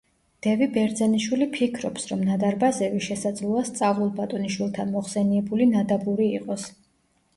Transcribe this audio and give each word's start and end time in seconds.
დევი 0.43 0.67
ბერძენიშვილი 0.77 1.47
ფიქრობს, 1.57 2.07
რომ 2.11 2.23
ნადარბაზევი 2.29 3.03
შესაძლოა 3.09 3.61
სწავლულ 3.69 4.11
ბატონიშვილთან 4.21 4.91
მოხსენიებული 4.97 5.69
ნადაბური 5.75 6.33
იყოს. 6.41 6.67